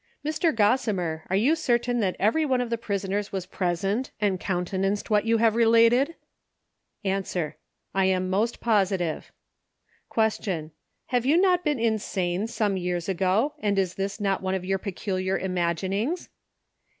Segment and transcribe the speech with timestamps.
[0.25, 0.51] —Mr.
[0.51, 5.11] Gossimer, are you certain that every one of the prisoners was present and counte nanced
[5.11, 6.15] what you have related?
[7.05, 7.23] A.—
[7.93, 9.31] I am most positive.
[10.11, 10.71] Q.—
[11.11, 14.79] Have you not been insane some years ago, and is this not one of your
[14.79, 16.29] peculiar imaginings